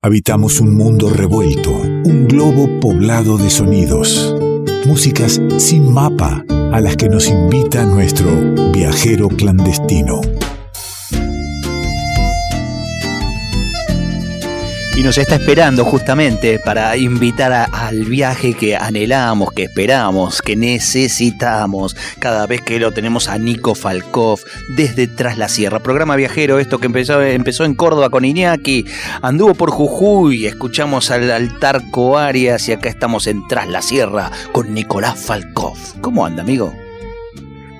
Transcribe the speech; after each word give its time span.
Habitamos 0.00 0.60
un 0.60 0.76
mundo 0.76 1.10
revuelto, 1.10 1.72
un 1.72 2.28
globo 2.28 2.78
poblado 2.78 3.36
de 3.36 3.50
sonidos, 3.50 4.32
músicas 4.86 5.42
sin 5.56 5.92
mapa 5.92 6.44
a 6.72 6.80
las 6.80 6.96
que 6.96 7.08
nos 7.08 7.26
invita 7.26 7.84
nuestro 7.84 8.30
viajero 8.72 9.26
clandestino. 9.26 10.20
Y 14.98 15.04
nos 15.04 15.16
está 15.16 15.36
esperando 15.36 15.84
justamente 15.84 16.58
para 16.58 16.96
invitar 16.96 17.68
al 17.70 18.04
viaje 18.06 18.54
que 18.54 18.74
anhelamos, 18.74 19.52
que 19.52 19.62
esperamos, 19.62 20.42
que 20.42 20.56
necesitamos 20.56 21.94
cada 22.18 22.48
vez 22.48 22.62
que 22.62 22.80
lo 22.80 22.90
tenemos 22.90 23.28
a 23.28 23.38
Nico 23.38 23.76
Falkov 23.76 24.40
desde 24.76 25.06
Tras 25.06 25.38
la 25.38 25.48
Sierra. 25.48 25.78
Programa 25.78 26.16
viajero, 26.16 26.58
esto 26.58 26.80
que 26.80 26.86
empezó, 26.86 27.22
empezó 27.22 27.64
en 27.64 27.76
Córdoba 27.76 28.10
con 28.10 28.24
Iñaki, 28.24 28.86
anduvo 29.22 29.54
por 29.54 29.70
Jujuy, 29.70 30.46
escuchamos 30.46 31.12
al, 31.12 31.30
al 31.30 31.60
Tarco 31.60 32.18
Arias 32.18 32.68
y 32.68 32.72
acá 32.72 32.88
estamos 32.88 33.28
en 33.28 33.46
Tras 33.46 33.68
la 33.68 33.82
Sierra 33.82 34.32
con 34.50 34.74
Nicolás 34.74 35.16
Falkov. 35.16 35.78
¿Cómo 36.00 36.26
anda, 36.26 36.42
amigo? 36.42 36.74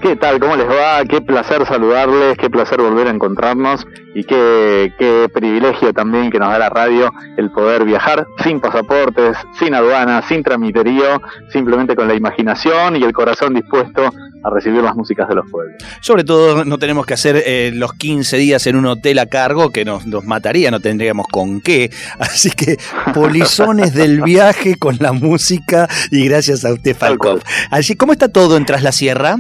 ¿Qué 0.01 0.15
tal? 0.15 0.39
¿Cómo 0.39 0.55
les 0.55 0.69
va? 0.69 1.05
Qué 1.05 1.21
placer 1.21 1.67
saludarles, 1.67 2.39
qué 2.39 2.49
placer 2.49 2.81
volver 2.81 3.09
a 3.09 3.11
encontrarnos 3.11 3.85
y 4.15 4.23
qué, 4.23 4.93
qué 4.97 5.29
privilegio 5.33 5.93
también 5.93 6.31
que 6.31 6.39
nos 6.39 6.51
da 6.51 6.59
la 6.59 6.69
radio 6.69 7.13
el 7.37 7.51
poder 7.51 7.85
viajar 7.85 8.25
sin 8.45 8.61
pasaportes, 8.61 9.37
sin 9.59 9.75
aduanas, 9.75 10.25
sin 10.29 10.45
tramiterío, 10.45 11.21
simplemente 11.53 11.97
con 11.97 12.07
la 12.07 12.15
imaginación 12.15 12.95
y 12.95 13.03
el 13.03 13.13
corazón 13.13 13.55
dispuesto 13.55 14.09
a 14.45 14.51
recibir 14.51 14.83
las 14.83 14.95
músicas 14.95 15.29
de 15.29 15.35
los 15.35 15.51
pueblos. 15.51 15.83
Sobre 16.01 16.23
todo 16.23 16.65
no 16.65 16.79
tenemos 16.79 17.05
que 17.05 17.15
hacer 17.15 17.43
eh, 17.45 17.73
los 17.75 17.93
15 17.95 18.37
días 18.37 18.65
en 18.69 18.77
un 18.77 18.87
hotel 18.87 19.19
a 19.19 19.27
cargo 19.27 19.71
que 19.71 19.85
nos, 19.85 20.07
nos 20.07 20.25
mataría, 20.25 20.71
no 20.71 20.79
tendríamos 20.79 21.27
con 21.27 21.61
qué. 21.61 21.91
Así 22.21 22.51
que 22.53 22.77
polizones 23.13 23.95
del 23.95 24.23
viaje 24.23 24.77
con 24.77 24.97
la 25.01 25.13
música 25.13 25.89
y 26.13 26.29
gracias 26.29 26.65
a 26.65 26.73
usted 26.73 26.97
Falcón. 26.97 27.41
Así, 27.73 27.97
¿cómo 27.97 28.13
está 28.13 28.29
todo 28.29 28.57
en 28.57 28.65
Tras 28.65 28.85
la 28.85 28.93
Sierra? 28.93 29.39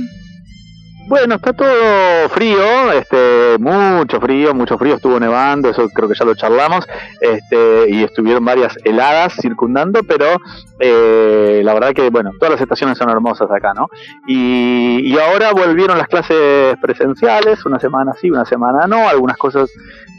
Bueno, 1.09 1.37
está 1.37 1.55
todo 1.55 2.29
frío, 2.29 2.93
este, 2.93 3.57
mucho 3.59 4.21
frío, 4.21 4.53
mucho 4.53 4.77
frío, 4.77 4.97
estuvo 4.97 5.19
nevando, 5.19 5.71
eso 5.71 5.89
creo 5.89 6.07
que 6.07 6.15
ya 6.15 6.27
lo 6.27 6.35
charlamos, 6.35 6.87
este, 7.23 7.89
y 7.89 8.05
estuvieron 8.05 8.45
varias 8.45 8.77
heladas 8.85 9.33
circundando, 9.41 10.03
pero 10.03 10.37
eh, 10.79 11.63
la 11.65 11.73
verdad 11.73 11.95
que, 11.95 12.11
bueno, 12.11 12.33
todas 12.39 12.53
las 12.53 12.61
estaciones 12.61 12.99
son 12.99 13.09
hermosas 13.09 13.51
acá, 13.51 13.73
¿no? 13.73 13.89
Y, 14.27 15.01
y 15.03 15.19
ahora 15.19 15.53
volvieron 15.53 15.97
las 15.97 16.09
clases 16.09 16.77
presenciales, 16.79 17.65
una 17.65 17.81
semana 17.81 18.13
sí, 18.21 18.31
una 18.31 18.45
semana 18.45 18.87
no, 18.87 19.09
algunas 19.09 19.39
cosas 19.39 19.71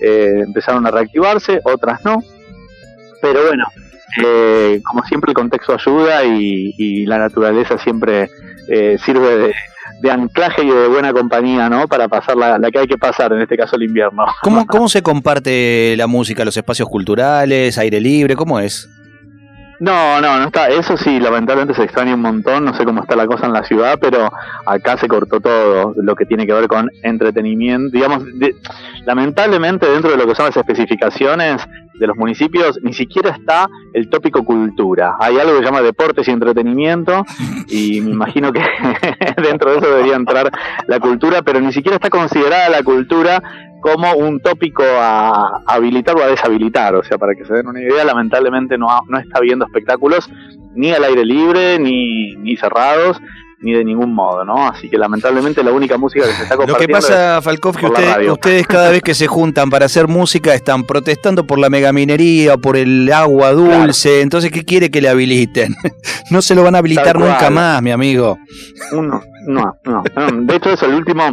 eh, 0.02 0.42
empezaron 0.44 0.88
a 0.88 0.92
reactivarse, 0.92 1.62
otras 1.66 2.04
no, 2.04 2.24
pero 3.22 3.46
bueno, 3.46 3.66
eh, 4.26 4.82
como 4.84 5.04
siempre 5.04 5.30
el 5.30 5.36
contexto 5.36 5.72
ayuda 5.72 6.24
y, 6.24 6.74
y 6.80 7.06
la 7.06 7.20
naturaleza 7.20 7.78
siempre 7.78 8.32
eh, 8.68 8.98
sirve 8.98 9.38
de 9.38 9.54
de 10.02 10.12
anclaje 10.12 10.64
y 10.64 10.70
de 10.70 10.88
buena 10.88 11.14
compañía, 11.14 11.70
¿no? 11.70 11.88
Para 11.88 12.08
pasar 12.08 12.38
la, 12.38 12.58
la, 12.58 12.72
que 12.72 12.80
hay 12.80 12.88
que 12.88 12.98
pasar, 12.98 13.34
en 13.34 13.42
este 13.42 13.58
caso 13.58 13.76
el 13.76 13.84
invierno. 13.84 14.26
¿Cómo, 14.42 14.66
¿Cómo 14.68 14.90
se 14.90 15.02
comparte 15.02 15.96
la 15.98 16.08
música, 16.08 16.46
los 16.46 16.58
espacios 16.58 16.88
culturales, 16.90 17.78
aire 17.78 18.00
libre? 18.00 18.36
¿Cómo 18.36 18.60
es? 18.60 18.90
No, 19.80 20.20
no, 20.20 20.40
no 20.40 20.46
está. 20.46 20.68
Eso 20.68 20.98
sí, 20.98 21.20
lamentablemente 21.20 21.74
se 21.74 21.84
extraña 21.84 22.14
un 22.14 22.22
montón. 22.22 22.66
No 22.66 22.74
sé 22.74 22.84
cómo 22.84 23.02
está 23.02 23.16
la 23.16 23.28
cosa 23.28 23.46
en 23.46 23.54
la 23.54 23.64
ciudad, 23.64 23.98
pero 24.00 24.30
acá 24.66 24.98
se 24.98 25.08
cortó 25.08 25.40
todo 25.40 25.94
lo 25.96 26.16
que 26.16 26.26
tiene 26.26 26.46
que 26.46 26.54
ver 26.54 26.68
con 26.68 26.92
entretenimiento. 27.02 27.90
Digamos, 27.96 28.26
de, 28.38 28.56
lamentablemente 29.06 29.90
dentro 29.90 30.12
de 30.12 30.18
lo 30.18 30.28
que 30.28 30.36
son 30.36 30.48
las 30.48 30.58
especificaciones 30.58 31.66
de 32.00 32.08
los 32.08 32.18
municipios 32.18 32.80
ni 32.82 32.94
siquiera 32.94 33.32
está 33.32 33.70
el 33.94 34.10
tópico 34.10 34.44
cultura. 34.44 35.16
Hay 35.20 35.38
algo 35.38 35.54
que 35.54 35.60
se 35.60 35.66
llama 35.66 35.82
deportes 35.82 36.28
y 36.28 36.32
entretenimiento 36.32 37.26
y 37.68 38.02
me 38.02 38.12
imagino 38.12 38.52
que 38.52 38.62
dentro 39.42 39.72
de 39.72 39.78
eso 39.78 39.88
debería 39.88 40.16
entrar 40.16 40.50
la 40.88 41.00
cultura, 41.00 41.42
pero 41.42 41.60
ni 41.60 41.72
siquiera 41.72 41.96
está 41.96 42.10
considerada 42.10 42.70
la 42.70 42.84
cultura 42.84 43.42
como 43.82 44.12
un 44.14 44.40
tópico 44.42 44.84
a 44.84 45.62
habilitar 45.68 46.16
o 46.18 46.24
a 46.24 46.28
deshabilitar. 46.28 46.96
O 46.96 47.04
sea, 47.04 47.18
para 47.18 47.34
que 47.36 47.46
se 47.46 47.54
den 47.54 47.68
una 47.68 47.82
idea, 47.82 48.04
lamentablemente 48.04 48.78
no, 48.78 48.88
no 49.08 49.18
está 49.18 49.40
viendo 49.40 49.66
espectáculos 49.66 50.30
ni 50.76 50.92
al 50.92 51.04
aire 51.04 51.26
libre 51.26 51.80
ni, 51.80 52.36
ni 52.36 52.56
cerrados 52.58 53.20
ni 53.62 53.74
de 53.74 53.84
ningún 53.84 54.14
modo, 54.14 54.46
¿no? 54.46 54.68
Así 54.68 54.90
que 54.90 54.98
lamentablemente 54.98 55.64
la 55.64 55.72
única 55.72 55.98
música 55.98 56.26
que 56.26 56.34
se 56.34 56.44
está 56.44 56.56
compartiendo. 56.56 56.94
Lo 56.96 57.02
que 57.02 57.08
pasa, 57.08 57.42
Falkov, 57.42 57.76
que 57.76 57.86
usted, 57.88 58.30
ustedes 58.30 58.68
cada 58.68 58.90
vez 58.90 59.02
que 59.02 59.14
se 59.14 59.28
juntan 59.28 59.70
para 59.70 59.86
hacer 59.86 60.08
música 60.08 60.54
están 60.54 60.84
protestando 60.84 61.46
por 61.46 61.60
la 61.60 61.70
megaminería 61.70 62.58
por 62.58 62.78
el 62.78 63.12
agua 63.12 63.52
dulce. 63.52 64.10
Claro. 64.10 64.24
Entonces, 64.24 64.52
¿qué 64.52 64.64
quiere 64.64 64.90
que 64.90 65.02
le 65.02 65.10
habiliten? 65.10 65.76
no 66.32 66.42
se 66.42 66.56
lo 66.56 66.64
van 66.64 66.76
a 66.76 66.78
habilitar 66.80 67.20
nunca 67.20 67.50
más, 67.50 67.82
mi 67.82 67.92
amigo. 67.92 68.38
Uno, 68.94 69.22
no, 69.46 69.74
no, 69.84 70.04
no. 70.16 70.42
De 70.44 70.56
hecho, 70.56 70.72
eso, 70.72 70.86
el 70.86 70.96
último 70.96 71.24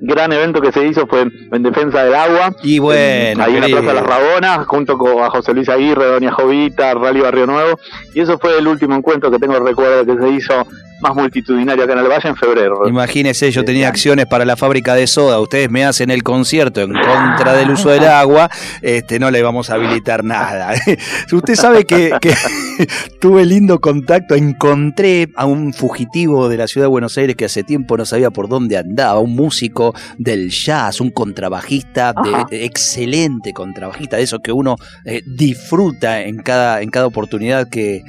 gran 0.00 0.32
evento 0.32 0.60
que 0.60 0.72
se 0.72 0.86
hizo 0.86 1.06
fue 1.06 1.26
en 1.52 1.62
defensa 1.62 2.02
del 2.02 2.14
agua. 2.14 2.52
Y 2.62 2.80
bueno, 2.80 3.44
ahí 3.44 3.54
en 3.54 3.60
la 3.60 3.66
Plaza 3.68 3.88
de 3.88 3.94
las 3.94 4.06
Rabonas, 4.06 4.66
junto 4.66 4.98
con 4.98 5.22
a 5.22 5.30
José 5.30 5.54
Luis 5.54 5.68
Aguirre, 5.68 6.06
Doña 6.06 6.32
Jovita, 6.32 6.94
Rally 6.94 7.20
Barrio 7.20 7.46
Nuevo. 7.46 7.78
Y 8.12 8.20
eso 8.20 8.38
fue 8.38 8.58
el 8.58 8.66
último 8.66 8.94
encuentro 8.94 9.30
que 9.30 9.38
tengo 9.38 9.58
recuerdo 9.60 10.04
que 10.04 10.20
se 10.20 10.28
hizo 10.30 10.66
más 11.00 11.14
multitudinario 11.14 11.84
acá 11.84 11.92
en 11.92 11.98
el 11.98 12.08
Valle 12.08 12.28
en 12.28 12.36
febrero. 12.36 12.88
Imagínese, 12.88 13.50
yo 13.50 13.64
tenía 13.64 13.88
acciones 13.88 14.26
para 14.26 14.44
la 14.44 14.56
fábrica 14.56 14.94
de 14.94 15.06
soda, 15.06 15.40
ustedes 15.40 15.70
me 15.70 15.84
hacen 15.84 16.10
el 16.10 16.22
concierto 16.22 16.80
en 16.80 16.92
contra 16.92 17.54
del 17.54 17.70
uso 17.70 17.90
del 17.90 18.04
agua, 18.06 18.50
este 18.82 19.18
no 19.18 19.30
le 19.30 19.42
vamos 19.42 19.70
a 19.70 19.74
habilitar 19.74 20.24
nada. 20.24 20.74
Usted 21.32 21.54
sabe 21.54 21.84
que, 21.84 22.12
que 22.20 22.34
tuve 23.20 23.44
lindo 23.44 23.80
contacto, 23.80 24.34
encontré 24.34 25.28
a 25.36 25.46
un 25.46 25.72
fugitivo 25.72 26.48
de 26.48 26.56
la 26.56 26.66
ciudad 26.66 26.86
de 26.86 26.90
Buenos 26.90 27.16
Aires 27.18 27.36
que 27.36 27.44
hace 27.44 27.62
tiempo 27.62 27.96
no 27.96 28.04
sabía 28.04 28.30
por 28.30 28.48
dónde 28.48 28.76
andaba, 28.76 29.18
un 29.20 29.34
músico 29.34 29.94
del 30.18 30.50
jazz, 30.50 31.00
un 31.00 31.10
contrabajista, 31.10 32.14
de, 32.50 32.64
excelente 32.64 33.52
contrabajista, 33.52 34.16
de 34.16 34.22
eso 34.22 34.40
que 34.40 34.52
uno 34.52 34.76
eh, 35.04 35.22
disfruta 35.26 36.22
en 36.22 36.38
cada, 36.38 36.80
en 36.80 36.90
cada 36.90 37.06
oportunidad 37.06 37.68
que, 37.68 38.02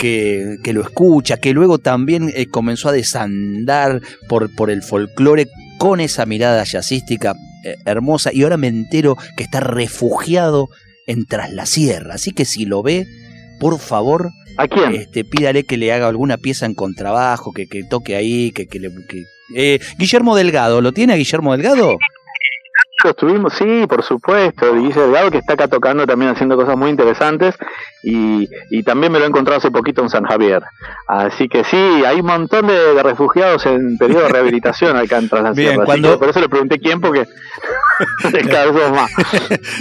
que, 0.00 0.56
que, 0.64 0.72
lo 0.72 0.80
escucha, 0.80 1.36
que 1.36 1.52
luego 1.52 1.78
también 1.78 2.32
eh, 2.34 2.46
comenzó 2.46 2.88
a 2.88 2.92
desandar 2.92 4.00
por, 4.30 4.52
por 4.56 4.70
el 4.70 4.82
folclore 4.82 5.46
con 5.78 6.00
esa 6.00 6.24
mirada 6.24 6.64
jazzística 6.64 7.34
eh, 7.64 7.76
hermosa 7.84 8.30
y 8.32 8.42
ahora 8.42 8.56
me 8.56 8.68
entero 8.68 9.18
que 9.36 9.44
está 9.44 9.60
refugiado 9.60 10.70
en 11.06 11.26
Tras 11.26 11.52
la 11.52 11.66
Sierra. 11.66 12.14
Así 12.14 12.32
que 12.32 12.46
si 12.46 12.64
lo 12.64 12.82
ve, 12.82 13.06
por 13.60 13.78
favor, 13.78 14.30
¿A 14.56 14.66
quién? 14.68 14.94
Este, 14.94 15.24
pídale 15.24 15.64
que 15.64 15.76
le 15.76 15.92
haga 15.92 16.08
alguna 16.08 16.38
pieza 16.38 16.66
en 16.66 16.74
contrabajo, 16.74 17.52
que, 17.52 17.66
que 17.66 17.84
toque 17.84 18.16
ahí, 18.16 18.52
que, 18.52 18.66
que 18.66 18.80
le... 18.80 18.90
Que, 19.06 19.24
eh, 19.54 19.80
Guillermo 19.98 20.34
Delgado, 20.34 20.80
¿lo 20.80 20.92
tiene 20.92 21.12
a 21.12 21.16
Guillermo 21.16 21.52
Delgado? 21.52 21.96
Estuvimos, 23.04 23.54
sí, 23.54 23.86
por 23.88 24.02
supuesto, 24.02 24.74
Guillermo 24.74 25.02
Delgado 25.02 25.30
que 25.30 25.38
está 25.38 25.54
acá 25.54 25.68
tocando 25.68 26.06
también 26.06 26.30
haciendo 26.30 26.56
cosas 26.56 26.76
muy 26.76 26.90
interesantes 26.90 27.56
y, 28.02 28.48
y, 28.70 28.82
también 28.82 29.12
me 29.12 29.18
lo 29.18 29.24
he 29.24 29.28
encontrado 29.28 29.58
hace 29.58 29.70
poquito 29.70 30.02
en 30.02 30.08
San 30.08 30.24
Javier. 30.24 30.62
Así 31.06 31.48
que 31.48 31.64
sí, 31.64 31.76
hay 31.76 32.20
un 32.20 32.26
montón 32.26 32.66
de, 32.66 32.94
de 32.94 33.02
refugiados 33.02 33.66
en 33.66 33.98
periodo 33.98 34.24
de 34.24 34.28
rehabilitación 34.28 34.96
acá 34.96 35.18
en 35.18 35.28
Tras. 35.28 35.56
Cuando... 35.84 36.18
Por 36.18 36.28
eso 36.28 36.40
le 36.40 36.48
pregunté 36.48 36.78
quién, 36.78 37.00
porque 37.00 37.26
cada 38.50 38.70
vez 38.70 38.90
más. 38.90 39.10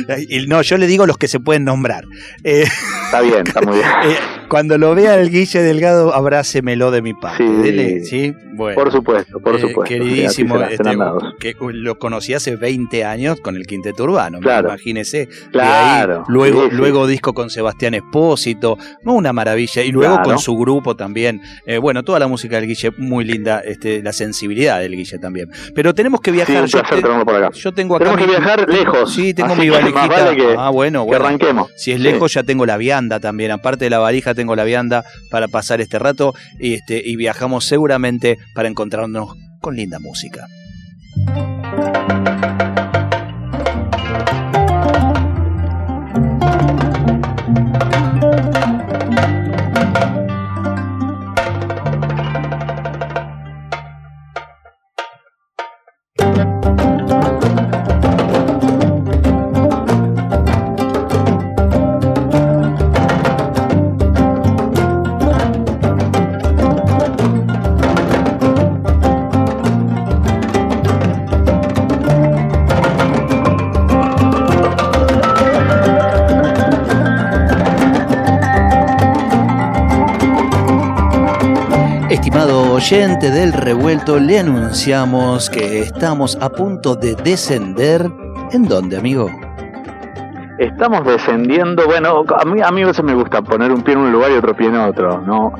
no, 0.48 0.62
yo 0.62 0.78
le 0.78 0.88
digo 0.88 1.06
los 1.06 1.18
que 1.18 1.28
se 1.28 1.40
pueden 1.40 1.66
nombrar. 1.66 2.06
Eh, 2.44 2.66
está 3.06 3.22
bien, 3.22 3.48
está 3.48 3.62
muy 3.62 3.78
bien. 3.78 3.90
Eh, 4.50 4.52
cuando 4.52 4.78
lo 4.78 4.96
vea 4.96 5.16
el 5.20 5.30
Guille 5.30 5.62
Delgado, 5.62 6.14
abrácemelo 6.14 6.90
de 6.90 7.02
mi 7.02 7.14
parte. 7.14 7.46
Sí, 7.46 7.54
Dele, 7.62 8.04
¿sí? 8.04 8.34
Bueno, 8.54 8.76
por 8.76 8.92
supuesto, 8.92 9.40
por 9.40 9.60
supuesto. 9.60 9.86
Eh, 9.86 10.00
queridísimo, 10.00 10.62
este, 10.62 10.98
que 11.40 11.56
lo 11.60 11.98
conocí 12.00 12.34
hace 12.34 12.56
20 12.56 13.06
años 13.06 13.40
con 13.42 13.56
el 13.56 13.66
Quinteto 13.66 14.04
Urbano, 14.04 14.40
claro. 14.40 14.70
imagínese. 14.70 15.30
Claro. 15.52 16.20
Ahí, 16.20 16.24
luego, 16.28 16.70
sí, 16.70 16.76
luego 16.76 17.08
disco 17.08 17.34
con 17.34 17.50
Sebastián 17.50 17.94
Espósito, 17.94 18.78
no 19.04 19.14
una 19.14 19.34
maravilla. 19.34 19.84
Y 19.84 19.92
luego 19.92 20.16
claro. 20.16 20.30
con 20.30 20.40
su 20.40 20.58
grupo 20.58 20.96
también. 20.96 21.42
Eh, 21.66 21.78
bueno, 21.78 22.04
toda 22.04 22.20
la 22.20 22.28
música 22.28 22.58
del 22.58 22.68
Guille, 22.68 22.92
muy 22.98 23.24
linda, 23.24 23.62
este, 23.62 24.02
la 24.02 24.12
sensibilidad 24.14 24.80
del 24.80 24.96
Guille 24.96 25.20
también. 25.20 25.50
Pero 25.74 25.94
tenemos 25.94 26.20
que 26.22 26.32
viajar. 26.32 26.68
Sí, 26.68 26.78
yo, 26.78 26.84
te, 26.84 27.02
por 27.02 27.36
acá. 27.36 27.52
yo 27.52 27.72
tengo 27.72 27.96
acá. 27.96 28.06
Tenemos 28.06 28.28
mi, 28.28 28.34
que 28.34 28.40
viajar 28.40 28.68
lejos. 28.68 29.14
Sí, 29.14 29.34
tengo 29.34 29.56
mi 29.56 29.70
valijita. 29.70 30.08
Vale 30.08 30.36
que, 30.36 30.56
ah, 30.58 30.70
bueno, 30.70 31.04
que 31.04 31.10
bueno. 31.12 31.26
arranquemos. 31.26 31.72
Si 31.78 31.92
es 31.92 32.00
lejos, 32.00 32.34
ya 32.34 32.44
tengo 32.44 32.66
la 32.66 32.78
vianda 32.78 33.20
también. 33.20 33.52
Aparte 33.52 33.86
de 33.86 33.90
la 33.90 34.00
valija, 34.00 34.34
tengo 34.40 34.56
la 34.56 34.64
vianda 34.64 35.04
para 35.30 35.50
pasar 35.50 35.82
este 35.82 36.00
rato. 36.00 36.34
Y, 36.60 36.76
este, 36.76 37.02
y 37.04 37.18
viajamos 37.18 37.66
seguramente 37.66 38.38
para 38.56 38.70
encontrarnos 38.70 39.36
con 39.60 39.76
linda 39.76 40.00
música. 40.00 40.48
Oyente 82.92 83.30
del 83.30 83.54
revuelto, 83.54 84.20
le 84.20 84.40
anunciamos 84.40 85.52
que 85.52 85.82
estamos 85.82 86.40
a 86.42 86.50
punto 86.50 86.96
de 86.96 87.14
descender. 87.14 88.10
¿En 88.52 88.68
dónde, 88.68 88.98
amigo? 88.98 89.30
Estamos 90.58 91.06
descendiendo, 91.06 91.86
bueno, 91.86 92.24
a 92.36 92.46
mí, 92.46 92.60
a 92.64 92.72
mí 92.72 92.82
a 92.82 92.88
veces 92.88 93.06
me 93.06 93.14
gusta 93.14 93.44
poner 93.44 93.72
un 93.72 93.84
pie 93.84 93.94
en 93.94 94.00
un 94.00 94.12
lugar 94.12 94.32
y 94.32 94.36
otro 94.38 94.56
pie 94.56 94.70
en 94.70 94.78
otro, 94.78 95.22
¿no? 95.22 95.54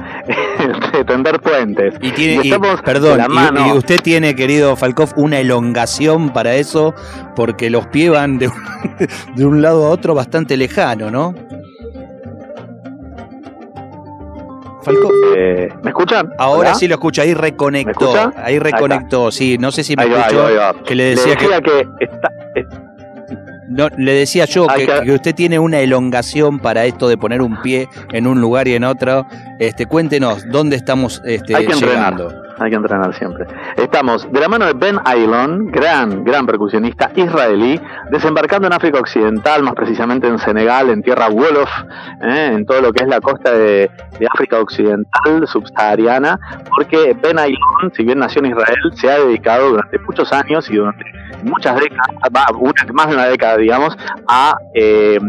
Tender 1.06 1.40
puentes. 1.40 1.94
Y 2.02 2.10
tiene, 2.14 2.60
perdón, 2.84 3.22
y, 3.68 3.72
usted 3.74 4.02
tiene, 4.02 4.36
querido 4.36 4.76
Falkov, 4.76 5.14
una 5.16 5.38
elongación 5.38 6.32
para 6.32 6.56
eso, 6.56 6.96
porque 7.36 7.70
los 7.70 7.86
pies 7.86 8.10
van 8.10 8.40
de 8.40 8.50
de 9.36 9.46
un 9.46 9.62
lado 9.62 9.86
a 9.86 9.90
otro 9.92 10.16
bastante 10.16 10.58
lejano, 10.58 11.12
¿no? 11.12 11.36
Eh, 15.36 15.70
¿Me 15.84 15.90
escuchan? 15.90 16.34
Ahora 16.38 16.74
sí 16.74 16.88
lo 16.88 16.96
escucho, 16.96 17.22
ahí 17.22 17.34
reconectó. 17.34 18.14
Ahí 18.38 18.60
reconectó, 18.60 19.32
sí, 19.32 19.58
no 19.58 19.72
sé 19.72 19.84
si 19.84 19.96
me 19.96 20.04
escuchó. 20.04 20.48
Que 20.86 20.96
le 20.96 21.04
decía, 21.16 21.36
que, 21.36 22.68
no, 23.68 23.88
le 23.98 24.14
decía 24.14 24.46
yo 24.46 24.68
que, 24.68 25.12
usted 25.12 25.36
tiene 25.36 25.60
una 25.60 25.80
elongación 25.80 26.60
para 26.60 26.86
esto 26.86 27.08
de 27.08 27.18
poner 27.18 27.42
un 27.42 27.62
pie 27.62 27.88
en 28.12 28.26
un 28.26 28.42
lugar 28.42 28.68
y 28.68 28.74
en 28.74 28.84
otro. 28.84 29.28
Este, 29.60 29.86
cuéntenos, 29.86 30.50
¿dónde 30.50 30.76
estamos 30.76 31.22
este, 31.26 31.56
hay 31.56 31.68
que 31.68 31.74
llegando? 31.74 32.49
Hay 32.60 32.70
que 32.70 32.76
entrenar 32.76 33.14
siempre. 33.14 33.46
Estamos 33.76 34.32
de 34.32 34.40
la 34.40 34.48
mano 34.48 34.66
de 34.66 34.74
Ben 34.74 35.00
Ailon, 35.06 35.68
gran, 35.68 36.24
gran 36.24 36.46
percusionista 36.46 37.12
israelí, 37.16 37.80
desembarcando 38.12 38.68
en 38.68 38.74
África 38.74 39.00
Occidental, 39.00 39.64
más 39.64 39.74
precisamente 39.74 40.28
en 40.28 40.40
Senegal, 40.40 40.90
en 40.90 41.02
tierra 41.02 41.28
Wolof, 41.30 41.70
eh, 42.22 42.52
en 42.54 42.66
todo 42.66 42.82
lo 42.82 42.92
que 42.92 43.04
es 43.04 43.10
la 43.10 43.22
costa 43.22 43.52
de, 43.52 43.90
África 44.34 44.60
Occidental, 44.60 45.48
subsahariana, 45.48 46.40
porque 46.76 47.16
Ben 47.22 47.40
Ailon, 47.40 47.92
si 47.96 48.04
bien 48.04 48.20
nació 48.20 48.44
en 48.44 48.52
Israel, 48.52 48.78
se 48.94 49.10
ha 49.10 49.20
dedicado 49.20 49.70
durante 49.70 49.98
muchos 50.00 50.32
años 50.34 50.70
y 50.70 50.76
durante 50.76 51.06
muchas 51.44 51.80
décadas, 51.80 52.08
más 52.94 53.08
de 53.08 53.14
una 53.14 53.26
década, 53.26 53.58
digamos, 53.58 53.98
a 54.28 54.58
eh, 54.74 55.20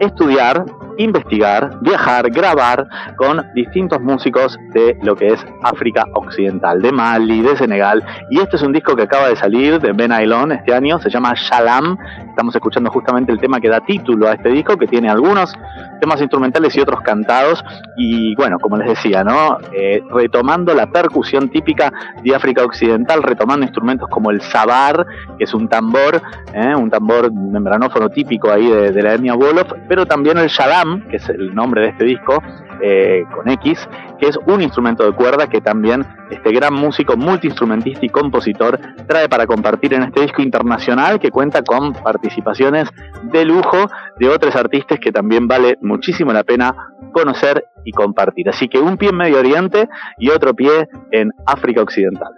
estudiar 0.00 0.64
investigar, 1.00 1.78
viajar, 1.80 2.30
grabar 2.30 2.86
con 3.16 3.42
distintos 3.54 4.00
músicos 4.00 4.58
de 4.74 4.98
lo 5.02 5.16
que 5.16 5.28
es 5.28 5.46
África 5.62 6.04
Occidental, 6.14 6.82
de 6.82 6.92
Mali, 6.92 7.40
de 7.40 7.56
Senegal. 7.56 8.04
Y 8.30 8.38
este 8.38 8.56
es 8.56 8.62
un 8.62 8.72
disco 8.72 8.94
que 8.94 9.02
acaba 9.02 9.28
de 9.28 9.36
salir 9.36 9.80
de 9.80 9.92
Ben 9.92 10.12
Ailon 10.12 10.52
este 10.52 10.74
año, 10.74 11.00
se 11.00 11.08
llama 11.08 11.32
Shalam. 11.34 11.96
Estamos 12.28 12.54
escuchando 12.54 12.90
justamente 12.90 13.32
el 13.32 13.40
tema 13.40 13.60
que 13.60 13.68
da 13.68 13.80
título 13.80 14.28
a 14.28 14.34
este 14.34 14.50
disco, 14.50 14.76
que 14.76 14.86
tiene 14.86 15.08
algunos 15.08 15.54
temas 16.00 16.20
instrumentales 16.20 16.76
y 16.76 16.80
otros 16.80 17.00
cantados. 17.00 17.64
Y 17.96 18.34
bueno, 18.34 18.58
como 18.58 18.76
les 18.76 18.88
decía, 18.88 19.24
¿no? 19.24 19.58
Eh, 19.72 20.02
retomando 20.10 20.74
la 20.74 20.90
percusión 20.90 21.48
típica 21.48 21.92
de 22.22 22.34
África 22.34 22.62
Occidental, 22.62 23.22
retomando 23.22 23.64
instrumentos 23.64 24.08
como 24.10 24.30
el 24.30 24.42
sabar, 24.42 25.06
que 25.38 25.44
es 25.44 25.54
un 25.54 25.68
tambor, 25.68 26.20
¿eh? 26.52 26.74
un 26.74 26.90
tambor 26.90 27.32
membranófono 27.32 28.10
típico 28.10 28.50
ahí 28.50 28.68
de, 28.68 29.02
la 29.02 29.14
etnia 29.14 29.34
Wolof, 29.34 29.72
pero 29.90 30.06
también 30.06 30.38
el 30.38 30.46
shalam 30.46 31.08
que 31.08 31.16
es 31.16 31.28
el 31.30 31.52
nombre 31.52 31.80
de 31.80 31.88
este 31.88 32.04
disco, 32.04 32.40
eh, 32.80 33.24
con 33.34 33.50
X, 33.50 33.88
que 34.20 34.28
es 34.28 34.38
un 34.46 34.62
instrumento 34.62 35.04
de 35.04 35.10
cuerda 35.10 35.48
que 35.48 35.60
también 35.60 36.06
este 36.30 36.52
gran 36.52 36.74
músico, 36.74 37.16
multiinstrumentista 37.16 38.06
y 38.06 38.08
compositor 38.08 38.78
trae 39.08 39.28
para 39.28 39.48
compartir 39.48 39.94
en 39.94 40.04
este 40.04 40.20
disco 40.20 40.42
internacional 40.42 41.18
que 41.18 41.32
cuenta 41.32 41.62
con 41.62 41.92
participaciones 41.92 42.88
de 43.32 43.44
lujo 43.44 43.90
de 44.20 44.28
otros 44.28 44.54
artistas 44.54 45.00
que 45.00 45.10
también 45.10 45.48
vale 45.48 45.76
muchísimo 45.80 46.32
la 46.32 46.44
pena 46.44 46.72
conocer 47.12 47.64
y 47.84 47.90
compartir. 47.90 48.48
Así 48.48 48.68
que 48.68 48.78
un 48.78 48.96
pie 48.96 49.08
en 49.08 49.16
Medio 49.16 49.40
Oriente 49.40 49.88
y 50.18 50.30
otro 50.30 50.54
pie 50.54 50.88
en 51.10 51.32
África 51.46 51.82
Occidental. 51.82 52.32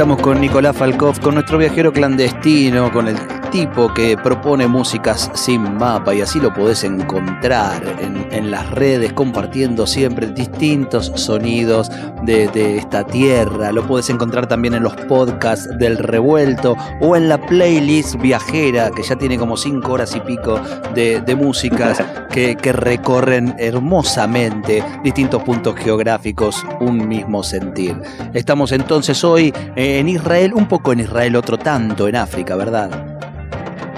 Estamos 0.00 0.22
con 0.22 0.40
Nicolás 0.40 0.74
Falkov, 0.78 1.20
con 1.20 1.34
nuestro 1.34 1.58
viajero 1.58 1.92
clandestino, 1.92 2.90
con 2.90 3.06
el 3.06 3.18
tipo 3.50 3.92
que 3.92 4.16
propone 4.16 4.66
músicas 4.68 5.30
sin 5.34 5.76
mapa 5.76 6.14
y 6.14 6.20
así 6.20 6.38
lo 6.40 6.54
podés 6.54 6.84
encontrar 6.84 7.82
en, 8.00 8.50
las 8.50 8.70
redes 8.70 9.12
compartiendo 9.12 9.86
siempre 9.86 10.26
distintos 10.28 11.12
sonidos 11.14 11.90
de, 12.22 12.78
esta 12.78 13.04
tierra. 13.04 13.70
Lo 13.70 13.86
podés 13.86 14.10
encontrar 14.10 14.46
también 14.48 14.74
en 14.74 14.82
los 14.82 14.96
podcasts 14.96 15.68
del 15.78 15.98
revuelto 15.98 16.76
o 17.00 17.14
en 17.14 17.28
la 17.28 17.38
playlist 17.38 18.16
viajera 18.16 18.90
que 18.90 19.02
ya 19.02 19.16
tiene 19.16 19.38
como 19.38 19.56
cinco 19.56 19.92
horas 19.92 20.16
y 20.16 20.20
pico 20.20 20.60
de, 20.94 21.36
músicas 21.36 22.02
que, 22.30 22.56
que 22.56 22.72
recorren 22.72 23.54
hermosamente 23.58 24.82
distintos 25.04 25.42
puntos 25.42 25.76
geográficos, 25.76 26.64
un 26.80 27.06
mismo 27.06 27.42
sentir. 27.42 28.00
Estamos 28.32 28.72
entonces 28.72 29.22
hoy 29.22 29.52
en 29.76 30.08
Israel, 30.08 30.54
un 30.54 30.66
poco 30.66 30.92
en 30.92 31.00
Israel, 31.00 31.36
otro 31.36 31.58
tanto 31.58 32.08
en 32.08 32.16
África, 32.16 32.56
¿verdad? 32.56 33.09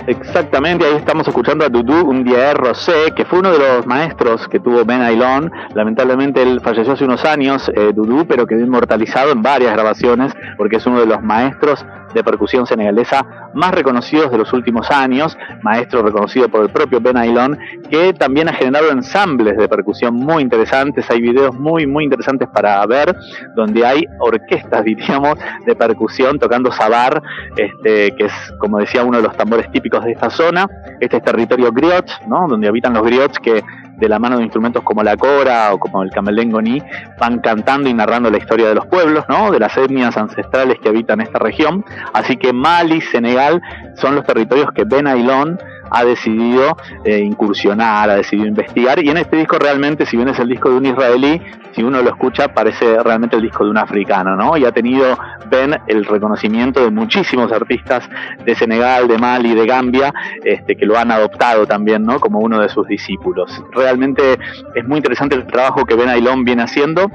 Exactamente, 0.07 0.85
ahí 0.85 0.97
estamos 0.97 1.29
escuchando 1.29 1.65
a 1.65 1.69
Dudu 1.69 2.09
Undiaer 2.09 2.57
Rosé, 2.57 3.13
que 3.15 3.25
fue 3.25 3.39
uno 3.39 3.53
de 3.53 3.59
los 3.59 3.87
maestros 3.87 4.49
que 4.49 4.59
tuvo 4.59 4.85
Ben 4.85 5.01
Ailon. 5.01 5.51
Lamentablemente 5.75 6.43
él 6.43 6.61
falleció 6.61 6.95
hace 6.95 7.05
unos 7.05 7.25
años, 7.25 7.71
eh, 7.77 7.93
Dudu, 7.95 8.27
pero 8.27 8.45
quedó 8.45 8.61
inmortalizado 8.61 9.31
en 9.31 9.43
varias 9.43 9.73
grabaciones 9.73 10.33
porque 10.57 10.77
es 10.77 10.87
uno 10.87 10.99
de 10.99 11.07
los 11.07 11.23
maestros 11.23 11.87
de 12.15 12.23
percusión 12.25 12.67
senegalesa 12.67 13.25
más 13.55 13.73
reconocidos 13.73 14.31
de 14.31 14.39
los 14.39 14.53
últimos 14.53 14.91
años, 14.91 15.37
maestro 15.63 16.03
reconocido 16.03 16.49
por 16.49 16.63
el 16.63 16.71
propio 16.71 17.01
Ben 17.01 17.17
Ailon, 17.17 17.59
que 17.91 18.13
también 18.13 18.49
ha 18.49 18.53
generado 18.53 18.91
ensambles 18.91 19.57
de 19.57 19.69
percusión 19.69 20.15
muy 20.15 20.43
interesantes, 20.43 21.11
hay 21.11 21.21
videos 21.21 21.55
muy, 21.55 21.87
muy 21.87 22.05
interesantes 22.05 22.49
para 22.49 22.85
ver, 22.87 23.15
donde 23.55 23.85
hay 23.85 24.05
orquestas, 24.21 24.85
diríamos, 24.85 25.39
de 25.67 25.75
percusión 25.75 26.39
tocando 26.39 26.73
sabar, 26.73 27.23
este, 27.57 28.15
que 28.17 28.27
es, 28.27 28.33
como 28.59 28.79
decía, 28.79 29.05
uno 29.05 29.19
de 29.19 29.25
los 29.25 29.37
tambores 29.37 29.71
típicos 29.71 29.92
de 30.01 30.13
esta 30.13 30.31
zona, 30.31 30.69
este 31.01 31.19
es 31.19 31.23
territorio 31.23 31.73
griot, 31.73 32.27
¿no? 32.27 32.47
donde 32.49 32.69
habitan 32.69 32.95
los 32.95 33.03
griots 33.03 33.39
que 33.39 33.63
de 33.97 34.09
la 34.09 34.19
mano 34.19 34.39
de 34.39 34.45
instrumentos 34.45 34.83
como 34.83 35.03
la 35.03 35.17
cora 35.17 35.73
o 35.73 35.79
como 35.79 36.03
el 36.03 36.11
camelengoni, 36.11 36.83
van 37.21 37.39
cantando 37.41 37.89
y 37.89 37.95
narrando 37.95 38.31
la 38.31 38.39
historia 38.39 38.69
de 38.69 38.75
los 38.75 38.87
pueblos, 38.87 39.25
¿no? 39.29 39.51
de 39.51 39.61
las 39.61 39.77
etnias 39.77 40.17
ancestrales 40.17 40.79
que 40.81 40.89
habitan 40.89 41.21
esta 41.21 41.39
región. 41.39 41.85
Así 42.13 42.37
que 42.37 42.53
Mali, 42.53 43.01
Senegal 43.01 43.63
son 43.95 44.17
los 44.17 44.25
territorios 44.25 44.73
que 44.75 44.85
Ben 44.85 45.07
Ailón 45.07 45.59
ha 45.93 46.05
decidido 46.05 46.77
eh, 47.05 47.19
incursionar, 47.19 48.11
ha 48.11 48.17
decidido 48.17 48.49
investigar. 48.49 49.03
Y 49.03 49.11
en 49.11 49.19
este 49.19 49.37
disco 49.37 49.59
realmente, 49.59 50.07
si 50.07 50.17
bien 50.17 50.29
es 50.29 50.39
el 50.39 50.49
disco 50.49 50.71
de 50.71 50.77
un 50.77 50.87
israelí, 50.87 51.41
si 51.75 51.83
uno 51.83 52.03
lo 52.03 52.11
escucha 52.11 52.49
parece 52.49 53.03
realmente 53.03 53.37
el 53.37 53.43
disco 53.43 53.65
de 53.65 53.71
un 53.71 53.79
africano, 53.79 54.37
¿no? 54.37 54.57
Y 54.57 54.65
ha 54.65 54.73
tenido 54.73 55.19
Ben 55.49 55.79
el 55.87 56.05
reconocimiento 56.05 56.83
de 56.83 56.91
muchísimos 56.91 57.53
artistas 57.53 58.09
de 58.45 58.55
Senegal, 58.55 59.09
de 59.09 59.19
Mali, 59.19 59.55
de 59.55 59.67
Gambia, 59.67 60.13
este, 60.45 60.77
que 60.77 60.87
lo 60.87 60.99
han 60.99 61.11
adoptado 61.11 61.67
también, 61.67 62.05
¿no? 62.05 62.21
Como 62.21 62.41
uno 62.41 62.61
de 62.61 62.69
sus 62.69 62.87
discípulos. 62.87 63.63
Realmente 63.73 64.39
es 64.75 64.87
muy 64.87 64.99
interesante 64.99 65.35
el 65.35 65.47
trabajo 65.47 65.85
que 65.85 65.95
Ben 65.95 66.09
Ailón 66.09 66.45
viene 66.45 66.63
haciendo 66.63 67.11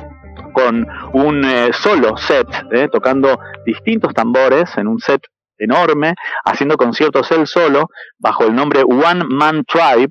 con 0.53 0.87
un 1.13 1.45
eh, 1.45 1.69
solo 1.71 2.17
set, 2.17 2.47
¿eh? 2.71 2.87
tocando 2.91 3.39
distintos 3.65 4.13
tambores 4.13 4.75
en 4.77 4.87
un 4.87 4.99
set 4.99 5.21
enorme, 5.59 6.15
haciendo 6.45 6.77
conciertos 6.77 7.31
él 7.31 7.47
solo, 7.47 7.89
bajo 8.19 8.45
el 8.45 8.55
nombre 8.55 8.81
One 8.83 9.23
Man 9.29 9.63
Tribe, 9.65 10.09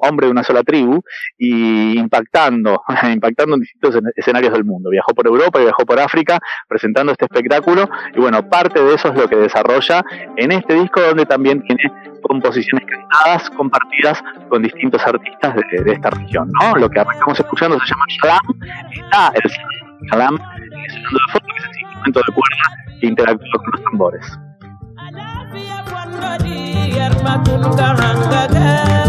hombre 0.00 0.26
de 0.26 0.32
una 0.32 0.42
sola 0.42 0.62
tribu, 0.62 1.02
y 1.38 1.98
impactando, 1.98 2.82
impactando 3.12 3.54
en 3.54 3.60
distintos 3.60 4.00
escenarios 4.16 4.52
del 4.52 4.64
mundo. 4.64 4.90
Viajó 4.90 5.14
por 5.14 5.26
Europa 5.26 5.60
y 5.60 5.64
viajó 5.64 5.84
por 5.84 5.98
África 5.98 6.38
presentando 6.68 7.12
este 7.12 7.24
espectáculo, 7.24 7.88
y 8.14 8.20
bueno, 8.20 8.48
parte 8.48 8.82
de 8.82 8.94
eso 8.94 9.08
es 9.08 9.14
lo 9.14 9.28
que 9.28 9.36
desarrolla 9.36 10.04
en 10.36 10.52
este 10.52 10.74
disco 10.74 11.00
donde 11.00 11.26
también 11.26 11.62
tiene 11.62 11.82
composiciones 12.22 12.86
cantadas, 12.86 13.50
compartidas 13.50 14.22
con 14.48 14.62
distintos 14.62 15.02
artistas 15.06 15.54
de, 15.54 15.92
esta 15.92 16.10
región, 16.10 16.48
¿no? 16.60 16.76
Lo 16.76 16.88
que 16.88 17.00
arrancamos 17.00 17.38
escuchando 17.38 17.78
se 17.80 17.86
llama 17.86 18.04
Shalam, 18.08 18.40
está 18.92 19.32
el 19.34 19.50
Shalam, 20.10 20.34
es 20.34 20.94
un 20.94 21.78
instrumento 21.78 22.20
de 22.20 22.32
cuerda 22.32 22.98
que 23.00 23.06
interactúa 23.06 23.62
con 23.62 23.70
los 23.72 23.82
tambores. 23.84 24.49
Matul 27.20 27.62
karang 27.78 28.22
gagal 28.30 28.99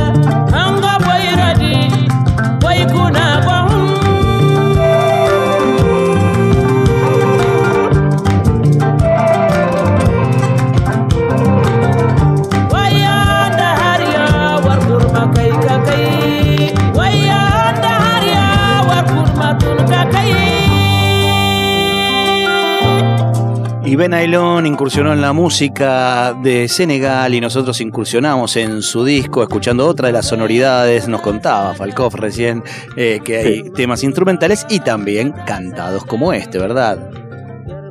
Ben 23.98 24.14
Ailón 24.14 24.66
incursionó 24.66 25.12
en 25.12 25.22
la 25.22 25.34
música 25.34 26.34
de 26.34 26.70
Senegal 26.70 27.34
y 27.34 27.42
nosotros 27.42 27.82
incursionamos 27.82 28.56
en 28.56 28.82
su 28.82 29.04
disco 29.04 29.44
escuchando 29.44 29.86
otra 29.86 30.08
de 30.08 30.14
las 30.14 30.28
sonoridades. 30.28 31.10
Nos 31.10 31.20
contaba 31.20 31.74
Falkov 31.74 32.16
recién 32.16 32.64
eh, 32.96 33.20
que 33.24 33.38
hay 33.38 33.70
temas 33.72 34.04
instrumentales 34.04 34.66
y 34.70 34.80
también 34.80 35.34
cantados 35.46 36.06
como 36.06 36.32
este, 36.32 36.58
¿verdad? 36.58 37.10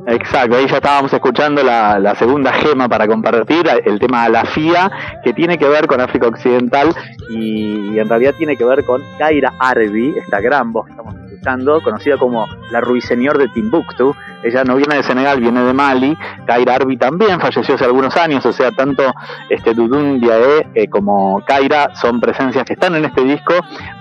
Exacto, 0.07 0.57
ahí 0.57 0.67
ya 0.67 0.77
estábamos 0.77 1.13
escuchando 1.13 1.63
la, 1.63 2.15
segunda 2.17 2.51
gema 2.53 2.89
para 2.89 3.05
compartir, 3.07 3.63
el 3.85 3.99
tema 3.99 4.27
La 4.27 4.45
FIA, 4.45 4.91
que 5.23 5.33
tiene 5.33 5.59
que 5.59 5.67
ver 5.67 5.85
con 5.85 6.01
África 6.01 6.27
Occidental 6.27 6.95
y 7.29 7.99
en 7.99 8.09
realidad 8.09 8.33
tiene 8.37 8.57
que 8.57 8.65
ver 8.65 8.83
con 8.83 9.03
Kaira 9.19 9.53
Arbi, 9.59 10.17
esta 10.17 10.41
gran 10.41 10.73
voz 10.73 10.85
que 10.85 10.91
estamos 10.93 11.20
conocida 11.83 12.17
como 12.17 12.45
la 12.71 12.81
ruiseñor 12.81 13.37
de 13.37 13.47
Timbuktu. 13.49 14.15
Ella 14.43 14.63
no 14.63 14.75
viene 14.75 14.95
de 14.95 15.03
Senegal, 15.03 15.39
viene 15.39 15.63
de 15.63 15.73
Mali. 15.73 16.17
Kaira 16.45 16.75
Arbi 16.75 16.97
también 16.97 17.39
falleció 17.39 17.75
hace 17.75 17.85
algunos 17.85 18.15
años, 18.17 18.45
o 18.45 18.53
sea, 18.53 18.71
tanto 18.71 19.03
este 19.49 19.73
Dudun 19.73 20.19
Diae 20.19 20.67
eh, 20.73 20.87
como 20.87 21.43
Kaira 21.45 21.95
son 21.95 22.19
presencias 22.19 22.65
que 22.65 22.73
están 22.73 22.95
en 22.95 23.05
este 23.05 23.23
disco, 23.23 23.53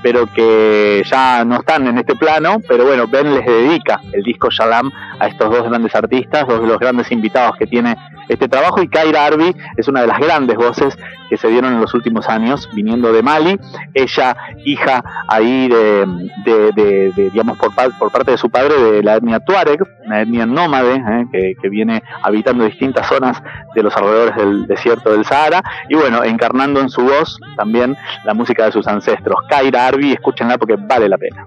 pero 0.02 0.26
que 0.26 1.02
ya 1.04 1.44
no 1.44 1.56
están 1.56 1.87
en 1.87 1.99
este 1.99 2.14
plano. 2.14 2.61
Pero 2.66 2.85
bueno, 2.87 3.06
Ben 3.06 3.35
les 3.35 3.47
dedica 3.47 4.00
el 4.12 4.23
disco 4.23 4.49
Shalam 4.50 4.90
a 5.20 5.28
estos 5.28 5.50
dos 5.50 5.68
grandes 5.68 5.94
artistas, 5.94 6.46
dos 6.48 6.60
de 6.60 6.66
los 6.66 6.78
grandes 6.78 7.12
invitados 7.12 7.56
que 7.56 7.66
tiene 7.66 7.96
este 8.28 8.48
trabajo 8.48 8.82
y 8.82 8.88
Kaira 8.88 9.26
Arbi 9.26 9.54
es 9.76 9.88
una 9.88 10.02
de 10.02 10.06
las 10.06 10.18
grandes 10.18 10.56
voces 10.56 10.96
que 11.28 11.36
se 11.36 11.48
dieron 11.48 11.74
en 11.74 11.80
los 11.80 11.94
últimos 11.94 12.28
años 12.28 12.68
viniendo 12.72 13.12
de 13.12 13.22
Mali, 13.22 13.58
ella 13.94 14.36
hija 14.64 15.02
ahí 15.28 15.68
de, 15.68 17.12
digamos 17.32 17.58
por, 17.58 17.72
por, 17.98 18.10
parte 18.10 18.32
de 18.32 18.38
su 18.38 18.50
padre 18.50 18.74
de 18.80 19.02
la 19.02 19.16
etnia 19.16 19.40
Tuareg, 19.40 19.80
una 20.06 20.22
etnia 20.22 20.46
nómade 20.46 20.94
eh, 20.96 21.26
que, 21.32 21.54
que, 21.60 21.68
viene 21.68 22.02
habitando 22.22 22.64
distintas 22.64 23.06
zonas 23.06 23.42
de 23.74 23.82
los 23.82 23.96
alrededores 23.96 24.36
del 24.36 24.66
desierto 24.66 25.12
del 25.12 25.24
Sahara 25.24 25.62
y 25.88 25.94
bueno, 25.94 26.24
encarnando 26.24 26.80
en 26.80 26.88
su 26.88 27.02
voz 27.02 27.38
también 27.56 27.96
la 28.24 28.34
música 28.34 28.64
de 28.64 28.72
sus 28.72 28.86
ancestros. 28.86 29.36
Kaira 29.48 29.86
Arbi, 29.86 30.12
escúchenla 30.12 30.58
porque 30.58 30.76
vale 30.78 31.08
la 31.08 31.18
pena. 31.18 31.46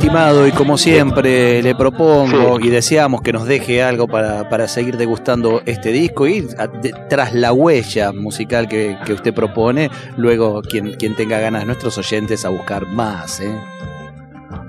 Estimado, 0.00 0.46
y 0.46 0.52
como 0.52 0.78
siempre 0.78 1.62
le 1.62 1.74
propongo 1.74 2.58
y 2.58 2.70
deseamos 2.70 3.20
que 3.20 3.34
nos 3.34 3.44
deje 3.44 3.82
algo 3.82 4.08
para, 4.08 4.66
seguir 4.66 4.96
degustando 4.96 5.60
este 5.66 5.92
disco 5.92 6.26
y 6.26 6.48
tras 7.10 7.34
la 7.34 7.52
huella 7.52 8.10
musical 8.10 8.66
que, 8.66 8.96
usted 9.12 9.34
propone, 9.34 9.90
luego 10.16 10.62
quien, 10.62 10.94
quien 10.94 11.14
tenga 11.16 11.38
ganas, 11.38 11.66
nuestros 11.66 11.98
oyentes, 11.98 12.46
a 12.46 12.48
buscar 12.48 12.86
más. 12.86 13.40
¿eh? 13.40 13.54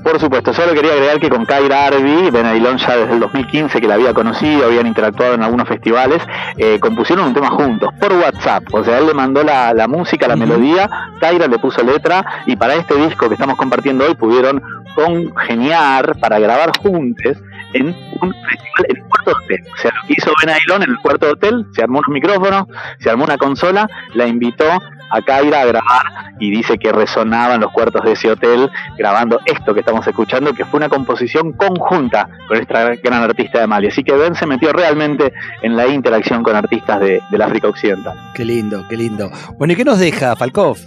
Por 0.03 0.19
supuesto, 0.19 0.51
solo 0.51 0.73
quería 0.73 0.93
agregar 0.93 1.19
que 1.19 1.29
con 1.29 1.45
Kyra 1.45 1.85
Arby, 1.85 2.31
Ben 2.31 2.45
Ailón 2.47 2.77
ya 2.77 2.97
desde 2.97 3.13
el 3.13 3.19
2015 3.19 3.79
que 3.79 3.87
la 3.87 3.93
había 3.93 4.13
conocido, 4.15 4.65
habían 4.65 4.87
interactuado 4.87 5.35
en 5.35 5.43
algunos 5.43 5.67
festivales, 5.67 6.23
eh, 6.57 6.79
compusieron 6.79 7.27
un 7.27 7.33
tema 7.35 7.51
juntos, 7.51 7.89
por 7.99 8.11
WhatsApp. 8.13 8.63
O 8.73 8.83
sea, 8.83 8.97
él 8.97 9.05
le 9.05 9.13
mandó 9.13 9.43
la, 9.43 9.87
música, 9.87 10.27
la 10.27 10.35
melodía, 10.35 10.89
Kyra 11.19 11.47
le 11.47 11.59
puso 11.59 11.83
letra 11.83 12.25
y 12.47 12.55
para 12.55 12.73
este 12.75 12.95
disco 12.95 13.27
que 13.27 13.35
estamos 13.35 13.57
compartiendo 13.57 14.05
hoy 14.05 14.15
pudieron 14.15 14.63
congeniar 14.95 16.19
para 16.19 16.39
grabar 16.39 16.71
juntos 16.77 17.37
en 17.73 17.87
un 17.87 18.33
festival 18.33 18.85
en 18.89 18.97
el 18.97 19.03
cuarto 19.03 19.31
hotel. 19.31 19.63
O 19.73 19.77
sea, 19.77 19.91
lo 19.91 20.07
que 20.07 20.13
hizo 20.17 20.31
Ben 20.39 20.55
Ailón 20.55 20.83
en 20.83 20.89
el 20.91 20.97
cuarto 20.99 21.31
hotel, 21.31 21.65
se 21.73 21.83
armó 21.83 22.01
un 22.05 22.13
micrófono, 22.13 22.67
se 22.99 23.09
armó 23.09 23.23
una 23.23 23.37
consola, 23.37 23.89
la 24.13 24.27
invitó 24.27 24.65
a 25.11 25.21
Kaira 25.21 25.61
a 25.61 25.65
grabar 25.65 26.05
y 26.39 26.49
dice 26.51 26.77
que 26.77 26.91
resonaban 26.91 27.61
los 27.61 27.71
cuartos 27.71 28.03
de 28.03 28.13
ese 28.13 28.31
hotel 28.31 28.69
grabando 28.97 29.39
esto 29.45 29.73
que 29.73 29.81
estamos 29.81 30.07
escuchando, 30.07 30.53
que 30.53 30.65
fue 30.65 30.77
una 30.77 30.89
composición 30.89 31.51
conjunta 31.53 32.29
con 32.47 32.57
esta 32.57 32.95
gran 32.95 33.23
artista 33.23 33.59
de 33.59 33.67
Mali. 33.67 33.87
Así 33.87 34.03
que 34.03 34.13
Ben 34.13 34.35
se 34.35 34.45
metió 34.45 34.71
realmente 34.71 35.33
en 35.61 35.75
la 35.75 35.87
interacción 35.87 36.43
con 36.43 36.55
artistas 36.55 36.99
de, 37.01 37.21
del 37.29 37.41
África 37.41 37.67
Occidental. 37.67 38.17
Qué 38.33 38.45
lindo, 38.45 38.85
qué 38.89 38.97
lindo. 38.97 39.29
Bueno, 39.57 39.73
¿y 39.73 39.75
qué 39.75 39.83
nos 39.83 39.99
deja 39.99 40.35
Falkov? 40.35 40.77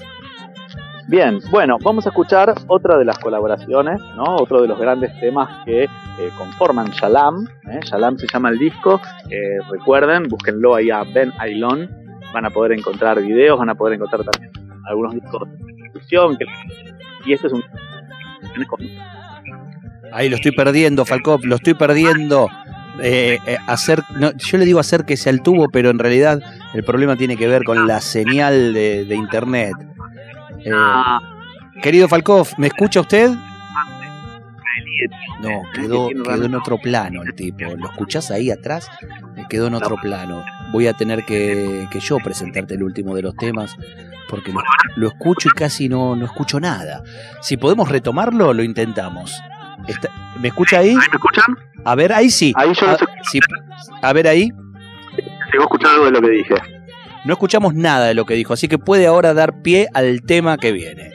Bien, 1.06 1.38
bueno, 1.50 1.76
vamos 1.82 2.06
a 2.06 2.08
escuchar 2.08 2.54
otra 2.66 2.96
de 2.96 3.04
las 3.04 3.18
colaboraciones, 3.18 4.00
¿no? 4.16 4.36
Otro 4.36 4.62
de 4.62 4.68
los 4.68 4.78
grandes 4.78 5.12
temas 5.20 5.64
que 5.66 5.84
eh, 5.84 5.88
conforman 6.38 6.90
Shalam. 6.92 7.46
¿eh? 7.70 7.80
Shalam 7.82 8.16
se 8.16 8.26
llama 8.26 8.48
el 8.48 8.58
disco. 8.58 9.00
Eh, 9.28 9.58
recuerden, 9.70 10.28
búsquenlo 10.28 10.74
ahí 10.74 10.90
a 10.90 11.04
Ben 11.04 11.30
Ailon. 11.38 11.90
Van 12.32 12.46
a 12.46 12.50
poder 12.50 12.72
encontrar 12.72 13.20
videos, 13.20 13.58
van 13.58 13.68
a 13.68 13.74
poder 13.74 13.94
encontrar 13.94 14.24
también 14.24 14.50
algunos 14.88 15.14
discos 15.14 15.42
de 15.46 15.82
discusión. 15.82 16.38
Y 17.26 17.34
este 17.34 17.48
es 17.48 17.52
un. 17.52 17.62
Ahí 20.10 20.30
lo 20.30 20.36
estoy 20.36 20.52
perdiendo, 20.52 21.04
Falcop, 21.04 21.44
lo 21.44 21.56
estoy 21.56 21.74
perdiendo. 21.74 22.48
hacer, 23.66 24.02
yo 24.38 24.58
le 24.58 24.64
digo 24.64 24.80
acérquese 24.80 25.28
al 25.28 25.42
tubo, 25.42 25.68
pero 25.68 25.90
en 25.90 25.98
realidad 25.98 26.40
el 26.72 26.82
problema 26.82 27.14
tiene 27.16 27.36
que 27.36 27.46
ver 27.46 27.64
con 27.64 27.86
la 27.86 28.00
señal 28.00 28.72
de 28.72 29.14
internet. 29.14 29.74
Eh, 30.64 31.80
querido 31.82 32.08
Falkov, 32.08 32.48
¿me 32.58 32.68
escucha 32.68 33.00
usted? 33.00 33.30
No, 35.40 35.62
quedó, 35.74 36.08
quedó 36.08 36.44
en 36.44 36.54
otro 36.54 36.78
plano 36.78 37.22
el 37.22 37.34
tipo. 37.34 37.64
¿Lo 37.76 37.90
escuchás 37.90 38.30
ahí 38.30 38.50
atrás? 38.50 38.90
Quedó 39.48 39.66
en 39.66 39.74
otro 39.74 39.96
plano. 39.96 40.44
Voy 40.72 40.86
a 40.86 40.94
tener 40.94 41.24
que, 41.24 41.86
que 41.90 42.00
yo 42.00 42.16
presentarte 42.18 42.74
el 42.74 42.82
último 42.82 43.14
de 43.14 43.22
los 43.22 43.36
temas 43.36 43.76
porque 44.28 44.52
lo, 44.96 45.08
escucho 45.08 45.48
y 45.48 45.52
casi 45.52 45.88
no, 45.88 46.16
no 46.16 46.24
escucho 46.24 46.58
nada. 46.58 47.02
Si 47.40 47.56
podemos 47.56 47.88
retomarlo, 47.88 48.52
lo 48.52 48.62
intentamos. 48.62 49.40
¿Me 50.40 50.48
escucha 50.48 50.78
ahí? 50.78 50.90
¿Ahí 50.90 50.96
me 50.96 51.02
escuchan? 51.02 51.44
A 51.84 51.94
ver, 51.94 52.12
ahí 52.12 52.30
sí. 52.30 52.52
Ahí 52.56 52.72
yo 52.74 52.86
a, 52.88 54.08
a 54.08 54.12
ver 54.12 54.26
ahí. 54.26 54.50
Sigo 55.50 55.64
escuchando 55.64 55.94
algo 55.94 56.04
de 56.06 56.10
lo 56.12 56.20
que 56.22 56.30
dije. 56.30 56.54
No 57.24 57.32
escuchamos 57.32 57.74
nada 57.74 58.06
de 58.06 58.14
lo 58.14 58.26
que 58.26 58.34
dijo, 58.34 58.52
así 58.52 58.68
que 58.68 58.78
puede 58.78 59.06
ahora 59.06 59.32
dar 59.32 59.62
pie 59.62 59.88
al 59.94 60.22
tema 60.22 60.58
que 60.58 60.72
viene. 60.72 61.12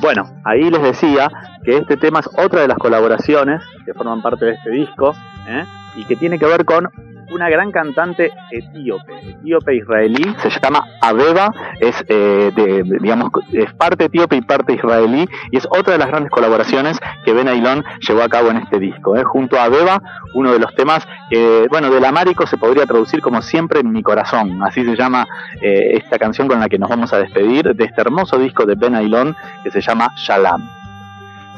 Bueno, 0.00 0.40
ahí 0.44 0.70
les 0.70 0.82
decía 0.82 1.30
que 1.64 1.76
este 1.76 1.96
tema 1.96 2.20
es 2.20 2.28
otra 2.36 2.62
de 2.62 2.68
las 2.68 2.78
colaboraciones 2.78 3.60
que 3.84 3.94
forman 3.94 4.22
parte 4.22 4.46
de 4.46 4.52
este 4.52 4.70
disco 4.70 5.14
¿eh? 5.48 5.64
y 5.96 6.04
que 6.04 6.16
tiene 6.16 6.38
que 6.38 6.46
ver 6.46 6.64
con 6.64 6.88
una 7.32 7.48
gran 7.48 7.72
cantante 7.72 8.30
etíope, 8.50 9.12
etíope 9.30 9.76
israelí, 9.76 10.34
se 10.38 10.50
llama 10.50 10.86
Abeba, 11.00 11.52
es 11.80 12.04
eh, 12.08 12.52
de, 12.54 12.82
digamos 13.00 13.30
es 13.52 13.72
parte 13.74 14.04
etíope 14.04 14.36
y 14.36 14.42
parte 14.42 14.74
israelí 14.74 15.28
y 15.50 15.56
es 15.56 15.66
otra 15.70 15.94
de 15.94 15.98
las 15.98 16.08
grandes 16.08 16.30
colaboraciones 16.30 16.98
que 17.24 17.32
Ben 17.32 17.48
Ailón 17.48 17.84
llevó 18.06 18.22
a 18.22 18.28
cabo 18.28 18.50
en 18.50 18.58
este 18.58 18.78
disco. 18.78 19.16
¿eh? 19.16 19.24
Junto 19.24 19.58
a 19.58 19.64
Abeba, 19.64 20.02
uno 20.34 20.52
de 20.52 20.58
los 20.58 20.74
temas 20.74 21.06
que, 21.30 21.66
bueno, 21.70 21.90
del 21.90 22.04
Amárico 22.04 22.46
se 22.46 22.56
podría 22.56 22.86
traducir 22.86 23.20
como 23.20 23.42
siempre 23.42 23.80
en 23.80 23.92
mi 23.92 24.02
corazón, 24.02 24.62
así 24.62 24.84
se 24.84 24.96
llama 24.96 25.26
eh, 25.60 25.92
esta 25.94 26.18
canción 26.18 26.48
con 26.48 26.60
la 26.60 26.68
que 26.68 26.78
nos 26.78 26.88
vamos 26.88 27.12
a 27.12 27.18
despedir 27.18 27.74
de 27.74 27.84
este 27.84 28.00
hermoso 28.00 28.38
disco 28.38 28.66
de 28.66 28.74
Ben 28.74 28.94
Ailón 28.94 29.34
que 29.64 29.70
se 29.70 29.80
llama 29.80 30.08
Shalom. 30.16 30.62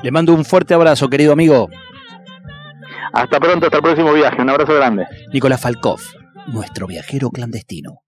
Le 0.02 0.10
mando 0.10 0.34
un 0.34 0.44
fuerte 0.44 0.74
abrazo, 0.74 1.08
querido 1.08 1.32
amigo. 1.32 1.70
Hasta 3.14 3.38
pronto, 3.38 3.66
hasta 3.66 3.76
el 3.78 3.82
próximo 3.82 4.12
viaje. 4.12 4.42
Un 4.42 4.50
abrazo 4.50 4.74
grande. 4.74 5.06
Nicolás 5.32 5.60
Falkov, 5.60 6.00
nuestro 6.48 6.86
viajero 6.86 7.30
clandestino. 7.30 8.00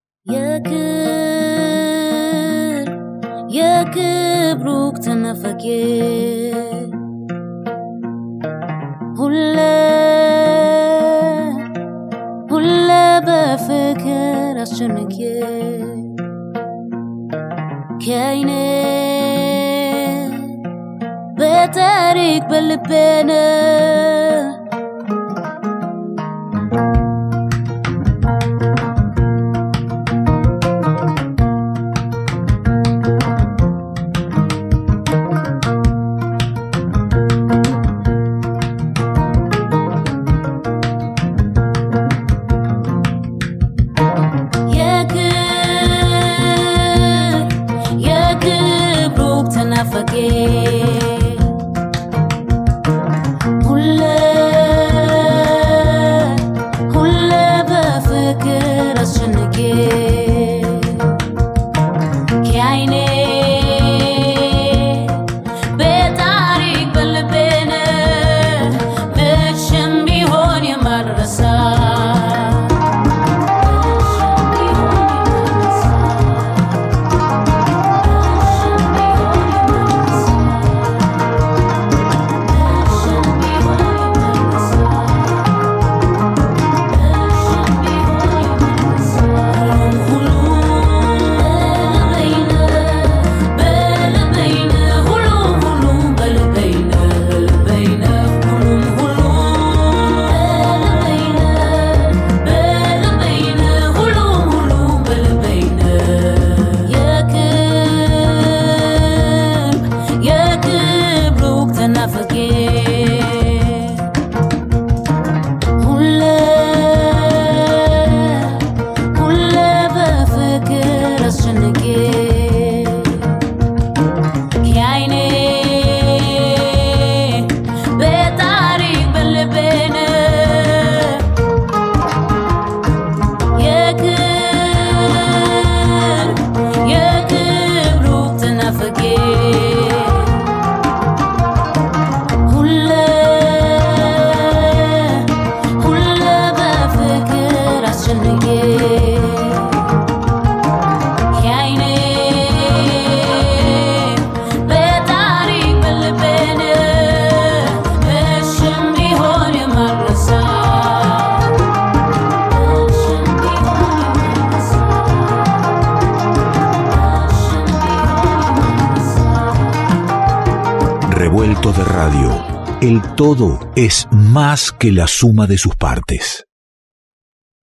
Todo 173.16 173.72
es 173.76 174.06
más 174.12 174.72
que 174.72 174.92
la 174.92 175.06
suma 175.06 175.46
de 175.46 175.56
sus 175.56 175.74
partes. 175.74 176.45